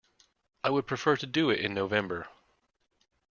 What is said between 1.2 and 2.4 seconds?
do it in November.